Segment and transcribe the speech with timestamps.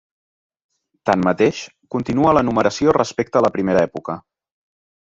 [1.09, 1.59] Tanmateix,
[1.97, 4.19] continua la numeració respecte a la primera època.